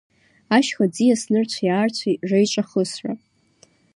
Ашьха 0.55 0.85
ӡиас 0.93 1.21
нырцәи-аарцәи 1.31 2.13
реиҿахысра… 2.29 3.13